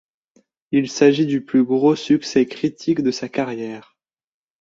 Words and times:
Il 0.71 0.89
s'agit 0.89 1.27
du 1.27 1.45
plus 1.45 1.63
gros 1.63 1.95
succès 1.95 2.47
critique 2.47 3.03
de 3.03 3.11
sa 3.11 3.29
carrière. 3.29 3.99